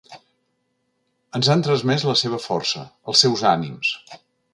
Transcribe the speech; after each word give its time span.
Ens 1.39 1.49
han 1.53 1.61
transmès 1.67 2.05
la 2.11 2.15
seva 2.21 2.39
força, 2.47 2.81
els 3.13 3.23
seus 3.25 3.45
ànims. 3.51 3.93